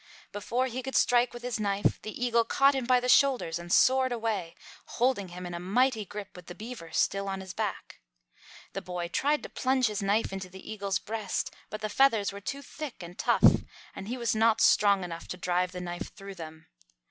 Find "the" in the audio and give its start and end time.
2.01-2.25, 2.99-3.07, 6.47-6.55, 8.73-8.81, 10.49-10.67, 11.81-11.87, 15.71-15.79